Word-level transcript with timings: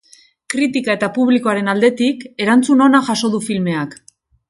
Kritika 0.53 0.95
eta 0.99 1.09
publikoaren 1.17 1.71
aldetik, 1.75 2.25
erantzun 2.47 2.85
ona 2.89 3.07
jaso 3.11 3.35
du 3.37 3.47
filmeak. 3.53 3.99